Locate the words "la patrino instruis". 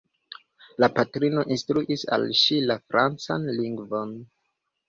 0.83-2.07